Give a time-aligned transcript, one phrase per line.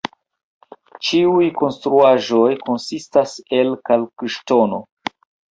[1.09, 4.85] Ĉiuj konstruaĵoj konsistas el kalkŝtono.